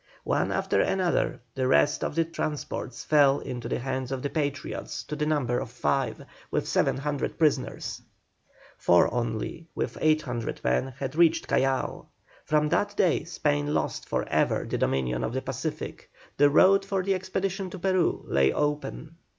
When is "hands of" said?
3.77-4.23